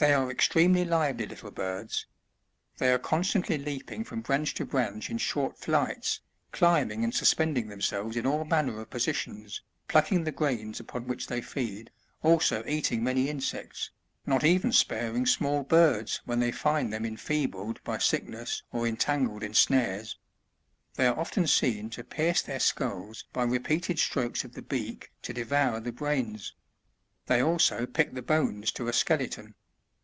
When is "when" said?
16.24-16.38